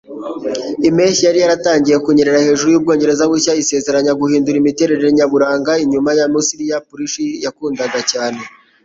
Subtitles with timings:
[0.87, 7.17] Impeshyi yari yatangiye kunyerera hejuru y'Ubwongereza bushya, isezeranya guhindura imiterere nyaburanga inyuma ya Mulisa Parrish
[7.45, 8.41] yakundaga cyane.